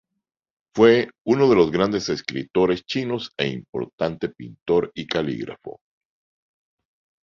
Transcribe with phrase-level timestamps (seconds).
[0.73, 5.77] Fue uno de los grandes escritores chinos e importante pintor y calígrafo.